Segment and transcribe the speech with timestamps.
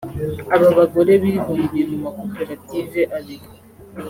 [0.55, 3.47] Aba bagore bibumbiye mu makoperative abiri